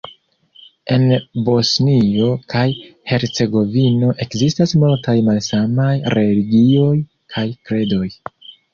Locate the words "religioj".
6.19-6.93